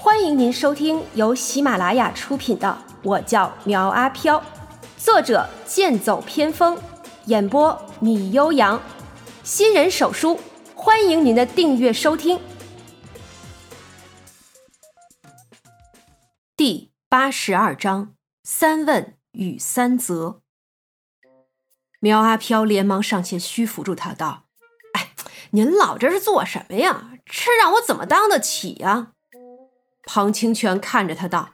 [0.00, 4.38] 欢迎您收听由喜马拉雅出品的《我叫苗阿飘》，
[4.96, 6.80] 作者剑走偏锋，
[7.24, 8.80] 演播米悠扬，
[9.42, 10.38] 新人手书，
[10.72, 12.40] 欢迎您的订阅收听。
[16.56, 20.42] 第八十二章：三问与三责。
[21.98, 24.44] 苗阿飘连忙上前虚扶住他，道
[24.94, 25.10] ：“哎，
[25.50, 27.10] 您老这是做什么呀？
[27.26, 29.14] 这让我怎么当得起呀？”
[30.10, 31.50] 庞清泉看着他道：“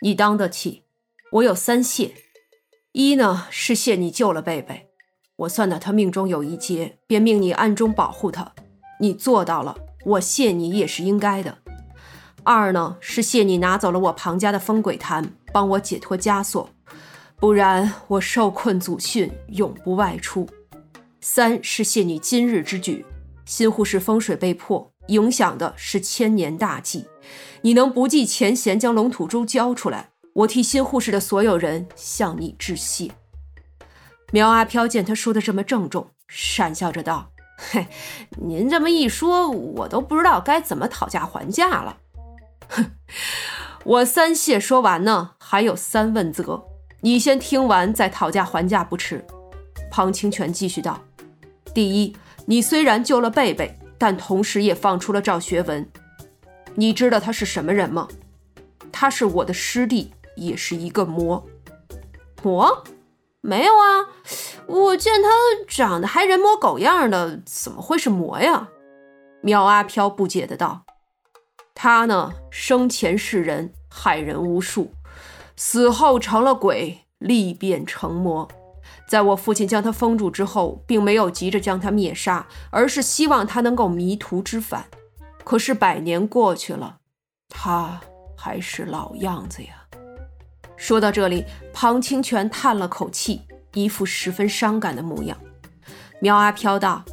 [0.00, 0.84] 你当得起，
[1.32, 2.14] 我有三谢。
[2.92, 4.88] 一呢是谢你救了贝贝，
[5.34, 8.52] 我算到他命中有一劫，便命你暗中保护他，
[9.00, 11.58] 你做到了，我谢你也是应该的。
[12.44, 16.70] 二呢是谢你拿走了我庞家的风鬼坛，帮我解脱枷锁，
[17.40, 20.48] 不然我受困祖训，永不外出。
[21.20, 23.04] 三是谢你今日之举，
[23.44, 27.06] 新护士风水被破。”影响的是千年大计，
[27.62, 33.10] 你能不计前嫌将龙吐珠交出来，我替新护士的所有人向你致谢。
[34.32, 37.86] 苗阿飘见他说的这么郑重，讪笑着道：“嘿，
[38.42, 41.98] 您这么一说，我都不知道该怎么讨价还价了。
[42.68, 42.92] 哼，
[43.84, 46.64] 我三谢说完呢，还有三问责，
[47.00, 49.24] 你先听完再讨价还价不迟。”
[49.90, 51.02] 庞清泉继续道
[51.72, 52.16] ：“第一，
[52.46, 55.88] 你虽然救了贝贝。”但同时也放出了赵学文，
[56.76, 58.06] 你知道他是什么人吗？
[58.92, 61.46] 他是我的师弟，也是一个魔。
[62.42, 62.84] 魔？
[63.40, 64.10] 没有啊，
[64.66, 65.28] 我见他
[65.68, 68.68] 长得还人模狗样的，怎么会是魔呀？
[69.40, 70.84] 苗阿飘不解的道
[71.74, 74.92] ：“他呢，生前是人，害人无数，
[75.56, 78.48] 死后成了鬼，力变成魔。”
[79.08, 84.86] 在我父亲将他封住之后，并没有急着将他灭杀，而是希望他能够迷途知返。
[85.46, 86.96] 可是百年过去了，
[87.48, 88.00] 他
[88.36, 89.86] 还是老样子呀。
[90.76, 95.38] 说到这里，庞清泉叹了口气，一副十分伤感的模样。
[96.20, 97.04] 苗阿飘道：“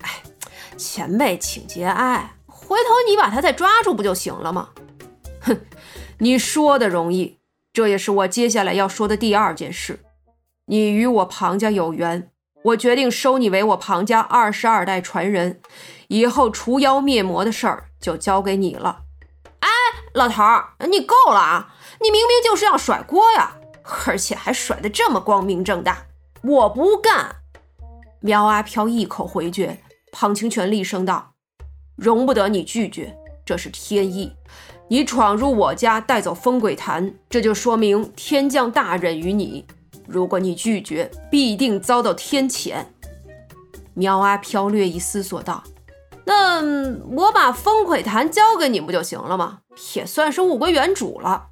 [0.00, 0.22] 哎，
[0.78, 4.70] 前辈请节哀，回头你把他再抓住不就行了吗？”
[5.42, 5.60] 哼，
[6.16, 7.40] 你说的容易，
[7.74, 10.00] 这也是我接下来要说的第二件事。
[10.64, 12.30] 你与我庞家有缘，
[12.64, 15.60] 我决定收你为我庞家二十二代传人，
[16.08, 19.04] 以后除妖灭魔的事儿就交给你了。
[19.60, 19.68] 哎，
[20.12, 21.74] 老头儿，你够了啊！
[22.00, 23.56] 你明明就是要甩锅呀，
[24.06, 26.06] 而且还甩得这么光明正大。
[26.42, 27.36] 我不干！
[28.20, 29.78] 苗阿飘一口回绝。
[30.10, 31.32] 庞清泉厉声道
[31.96, 34.34] ：“容不得你拒绝，这是天意。
[34.88, 39.64] 你闯入我家，带走风鬼坛，这就说明天降大任于你。”
[40.06, 42.84] 如果你拒绝，必定遭到天谴。
[43.94, 45.62] 苗阿飘略一思索道
[46.24, 46.62] ：“那
[47.16, 49.60] 我把风鬼坛交给你不就行了吗？
[49.94, 51.48] 也算是物归原主了。”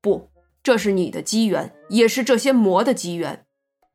[0.00, 0.30] 不，
[0.62, 3.44] 这是你的机缘，也是这些魔的机缘。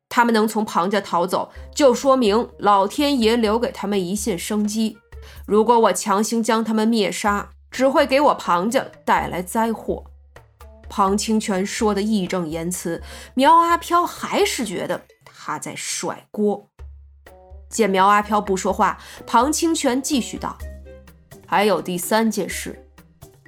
[0.08, 4.98] 他们能从庞家逃走，就说明老天爷留给他们一线生机。
[5.46, 10.04] 如果我强行将他们灭杀，只会给我庞家带来灾祸。
[10.90, 13.02] 庞清泉说的义正言辞，
[13.34, 16.68] 苗阿飘还是觉得他在甩锅。
[17.72, 18.96] 见苗阿飘不说话，
[19.26, 20.56] 庞清泉继续道
[21.48, 22.86] ：“还有第三件事，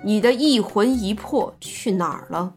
[0.03, 2.55] 你的一魂一魄去哪儿了？”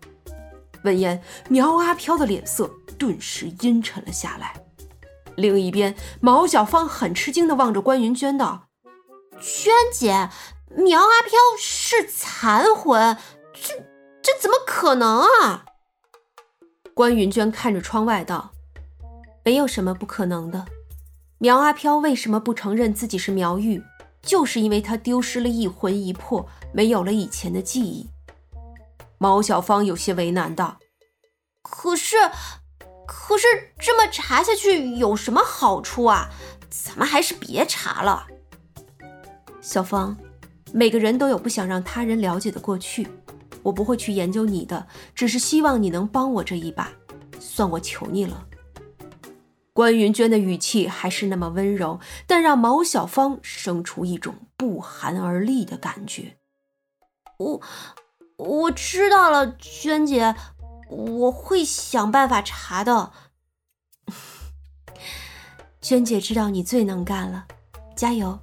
[0.83, 4.55] 闻言，苗阿飘的脸色顿时阴沉了下来。
[5.35, 8.69] 另一边，毛小芳很吃惊地望着关云娟道
[9.39, 10.29] ：“娟姐，
[10.75, 13.15] 苗阿飘是残魂，
[13.53, 13.83] 这……”
[14.27, 15.63] 这怎么可能啊！
[16.93, 18.51] 关云娟看着窗外道
[19.45, 20.65] ：“没有什么不可能的。
[21.39, 23.83] 苗阿飘为什么不承认自己是苗玉？
[24.23, 28.09] 就是因为他丢失了一魂一魄，没有了以前的记忆。”
[29.19, 30.79] 毛小芳有些为难道
[31.61, 32.15] ：“可是，
[33.07, 33.45] 可是
[33.79, 36.29] 这么查下去有什么好处啊？
[36.69, 38.27] 咱们还是别查了。”
[39.61, 40.17] 小芳，
[40.73, 43.07] 每个人都有不想让他人了解的过去。
[43.63, 46.89] 我不会去研究你的，只是希望你能帮我这一把，
[47.39, 48.45] 算我求你了。
[49.77, 56.37] 关云娟的语气还是那么温柔，但让毛小芳生出一种不寒而栗的感觉。
[57.37, 57.61] 我
[58.37, 60.33] 我知道了，娟姐，
[60.89, 63.11] 我会想办法查的。
[65.79, 67.45] 娟姐知道你最能干了，
[67.95, 68.39] 加油！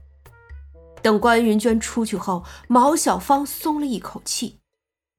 [1.02, 4.60] 等关云娟出去后，毛小芳松了一口气。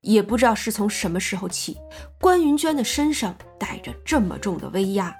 [0.05, 1.77] 也不知道是从什么时候起，
[2.21, 5.13] 关云娟的身上带着这么重的威压，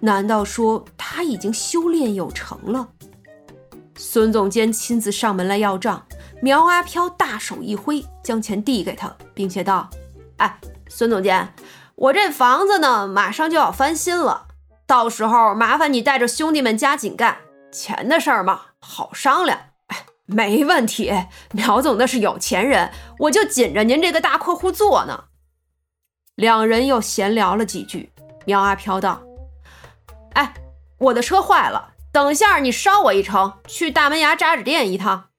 [0.00, 2.88] 难道说她已经修炼有成了？
[3.96, 6.04] 孙总监亲自上门来要账，
[6.42, 9.88] 苗阿飘大手一挥，将钱递给他，并且道
[10.38, 10.58] ：“哎，
[10.88, 11.54] 孙总监，
[11.94, 14.48] 我这房子呢，马上就要翻新了，
[14.88, 17.36] 到时候麻烦你带着兄弟们加紧干，
[17.70, 19.58] 钱的事儿嘛，好商量。”“，
[20.26, 21.12] 没问题，
[21.52, 25.24] 苗总那是有钱人，我就紧着您这个大客户做呢。”
[26.36, 28.10] 两人又闲聊了几句，
[28.46, 29.22] 苗阿飘道
[30.34, 30.54] ：“哎，
[30.98, 35.30] 我的车坏了，等下你捎我一程，去大门牙扎纸店一趟。”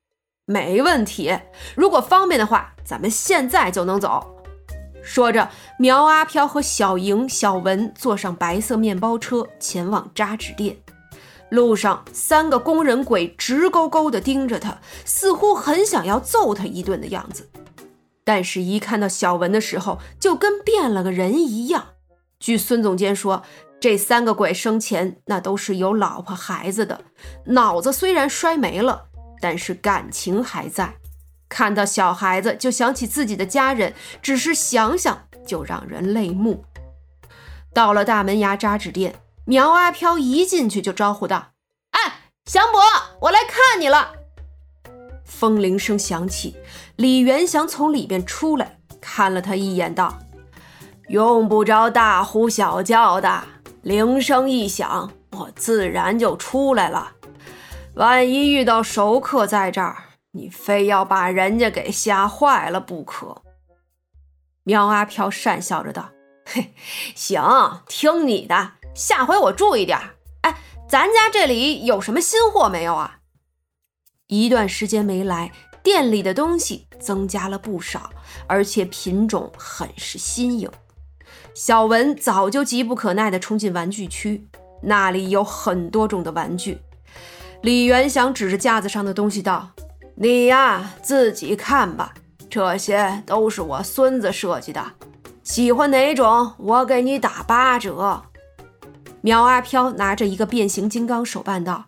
[0.46, 1.40] 没问题，
[1.74, 4.30] 如果方便的话，咱们现在就能走。
[5.02, 10.83] 说着，苗阿飘和小莹、小文坐上白色面包车，前往扎纸店。
[11.54, 17.48] 路上，三个工人鬼直勾勾地盯着他，似乎很想要揍他一顿的样子。
[18.24, 21.90] 但是，一看到小文的时候，就跟变了个人一样。
[22.40, 23.44] 据孙总监说，
[23.80, 27.02] 这三个鬼生前那都是有老婆孩子的，
[27.46, 29.10] 脑子虽然摔没了。
[29.40, 30.96] 但是感情还在，
[31.48, 36.66] 看到小孩子就想起自己的家人，只是想想就让人泪目。
[37.72, 39.16] 到了大门牙扎纸店，
[39.46, 41.52] 苗阿飘一进去就招呼道
[41.92, 42.82] ：“哎，祥伯，
[43.22, 44.14] 我来看你了。”
[45.26, 46.56] 风铃声响起，
[46.96, 50.18] 李元祥从里边出来，看了他一眼，道
[51.10, 53.44] ：“用不着大呼小叫的，
[53.82, 57.12] 铃声一响，我自然就出来了。”
[57.96, 63.44] 万一遇到熟客在这儿，你非要把人家给吓坏了不可。
[64.64, 66.12] 苗阿飘讪笑着道
[66.48, 66.74] ：“嘿，
[67.14, 70.00] 行，听你的，下回我注意点。
[70.42, 70.58] 哎，
[70.88, 73.20] 咱家这里有什么新货没有啊？”
[74.28, 75.52] 一段时间没来，
[75.84, 78.10] 店里的东西增加了不少，
[78.48, 80.70] 而且品种很是新颖。
[81.54, 84.48] 小文早就急不可耐地冲进玩具区，
[84.82, 86.80] 那里有很多种的玩具。
[87.62, 89.70] 李元祥指着架子上的东西道
[90.16, 92.14] ：“你呀，自己看吧，
[92.50, 94.84] 这些都是我孙子设计的，
[95.44, 98.24] 喜欢哪种，我给你打八折。”
[99.26, 101.86] 苗阿飘拿着一个变形金刚手办道：“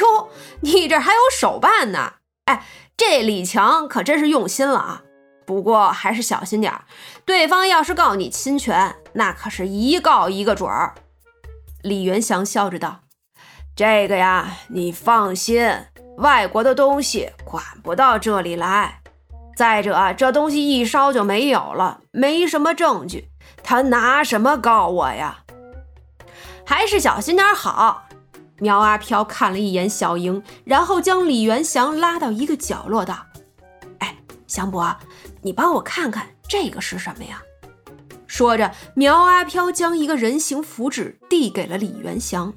[0.00, 0.28] 哟，
[0.60, 2.16] 你这还有手办呢？
[2.44, 2.62] 哎，
[2.94, 5.02] 这李强可真是用心了啊！
[5.46, 6.84] 不过还是小心点儿，
[7.24, 10.94] 对方要是告你侵权，那可是一告一个准儿。”
[11.82, 13.00] 李元祥笑着道。
[13.74, 15.72] 这个呀，你放心，
[16.18, 19.00] 外国的东西管不到这里来。
[19.56, 23.30] 再者，这东西一烧就没有了，没什么证据，
[23.62, 25.44] 他拿什么告我呀？
[26.68, 28.06] 还是小心点好。
[28.58, 33.24] 苗阿飘看了一眼小莹，然后将李元祥拉到一个角落，道
[34.00, 34.14] ：“哎，
[34.46, 34.94] 祥伯，
[35.40, 37.42] 你帮我看看这个是什么呀？”
[38.28, 42.52] 说着，苗阿飘将一个人形符纸递给了李元祥。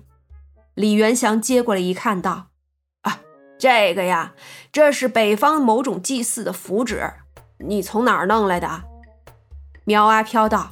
[0.74, 2.48] 李元祥接过来一看，道
[3.04, 3.22] ：“啊，
[3.58, 4.34] 这个呀，
[4.74, 7.14] 这是北方某种祭祀的符纸，
[7.60, 8.84] 你从哪儿弄来的？”
[9.86, 10.72] 苗阿飘道：“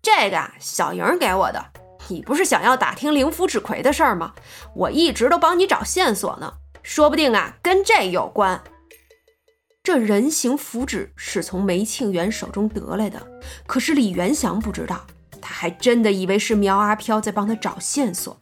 [0.00, 1.72] 这个啊小莹给我的。
[2.08, 4.34] 你不是想要打听灵符纸魁的事儿吗？
[4.74, 8.62] 我一直都帮你找线索呢，说不定啊，跟这有关。
[9.82, 13.26] 这人形符纸是从梅庆元手中得来的，
[13.66, 15.06] 可是李元祥不知道，
[15.40, 18.38] 他还真的以为是苗阿飘在帮他找线索。”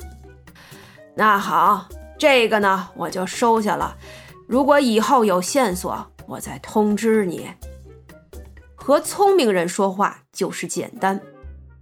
[1.14, 3.96] 那好，这个呢我就收下了。
[4.48, 7.50] 如果以后有线索，我再通知你。
[8.74, 11.20] 和聪明人说话就是简单。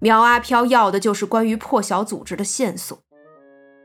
[0.04, 2.98] 苗阿飘要的就是关于破晓组织的线索。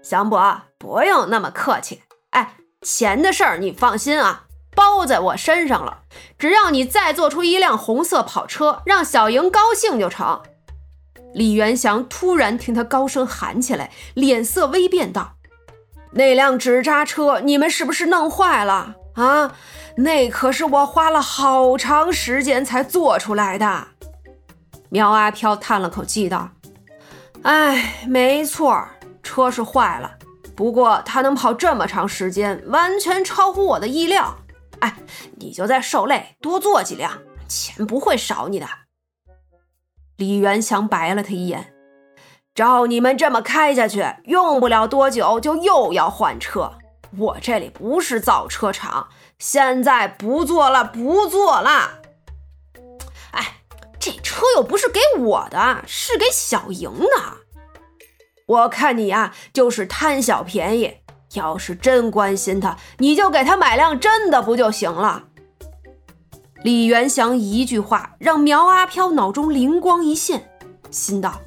[0.04, 2.02] 祥伯，不用那么客气。
[2.32, 4.44] 哎，钱的事儿你放心啊，
[4.76, 6.00] 包在我身上了。
[6.38, 10.42] 只要你再做出一辆红色跑车，让小莹高兴就成。
[11.34, 15.36] 李元祥突然听他高声喊起来，脸色微变，道。
[16.12, 19.56] 那辆纸扎车，你们是不是弄坏了啊？
[19.96, 23.88] 那可是我花了好长时间才做出来的。
[24.89, 26.50] 苗阿飘叹了口气道
[27.43, 28.84] ：“哎，没错，
[29.22, 30.12] 车是坏了，
[30.55, 34.36] 不过它能跑这么长时间，完全超乎我的意料。
[34.79, 34.96] 哎，
[35.38, 37.12] 你就再受累，多做几辆，
[37.48, 38.67] 钱不会少你的。”
[40.17, 41.74] 李元祥白了他一眼。
[42.55, 46.74] 照你们这么开下去，用不了多久就又要换车。
[47.17, 51.99] 我这里不是造车厂，现在不做了，不做了。
[54.30, 57.38] 车又不是给我的，是给小莹的。
[58.46, 60.98] 我看你呀，就是贪小便宜。
[61.34, 65.24] 要是真关心他，你就给他买辆真的不就行了？
[66.64, 70.52] 李元祥一句话让苗阿飘脑中灵光一现，
[70.92, 71.42] 心道。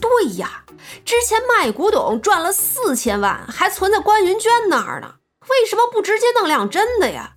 [0.00, 0.64] 对呀，
[1.04, 5.14] 之前卖古董赚了四千万，还存在关云娟那儿呢。
[5.48, 7.34] 为什么不直接弄辆真的呀？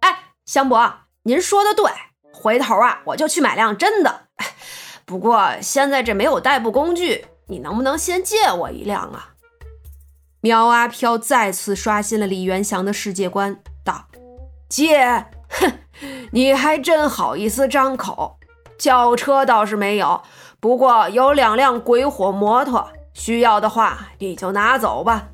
[0.00, 1.90] 哎，香伯，您说的对，
[2.32, 4.22] 回头啊，我就去买辆真的。
[5.04, 9.30] 不过现在这没有代步工具，你能不能先借我一辆啊？
[10.40, 14.06] 苗阿飘再次刷新了李元祥的世界观，道
[14.68, 15.26] ：“借？
[15.48, 15.72] 哼，
[16.32, 18.38] 你还真好意思张口。
[18.78, 20.22] 轿车倒是没有，
[20.60, 25.28] 不过有两辆鬼火摩托，需要的话你就拿走吧。”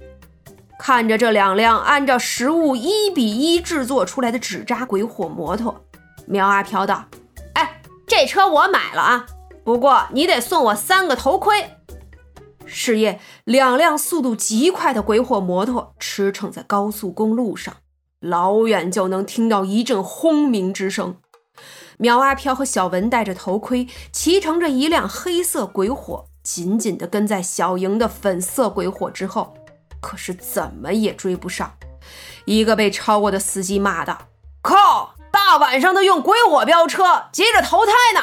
[0.79, 5.85] 看着这两辆按照实物一比一制作出来的纸扎鬼火摩托，
[6.27, 7.07] 苗阿飘道
[7.55, 9.27] ：“哎，这车我买了啊，
[9.65, 11.77] 不过你得送我三个头盔。”
[12.67, 17.77] 是夜，两辆速度极快的鬼火摩托驰骋在高速公路上，
[18.21, 21.17] 老远就能听到一阵轰鸣之声。
[21.99, 29.55] 苗阿飘和小文戴着头盔，骑乘着一辆黑色鬼火，紧紧地跟在小莹的粉色鬼火之后。
[30.01, 31.75] 可是怎么也追不上，
[32.47, 34.19] 一个被超过的司机骂道
[34.61, 35.14] ：“靠！
[35.47, 38.21] 大晚上的用鬼火飙车，急着投胎呢！”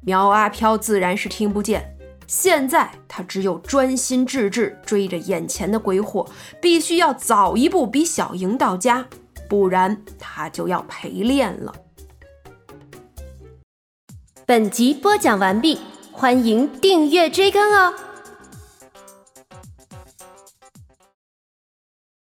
[0.00, 1.94] 苗阿飘自然是听不见，
[2.26, 6.26] 现在他只有专心致志追着眼前的鬼火，
[6.58, 9.04] 必须要早一步比小莹到家，
[9.46, 11.74] 不然他就要陪练了。
[14.46, 15.78] 本集播讲完毕，
[16.10, 17.94] 欢迎订阅追更哦。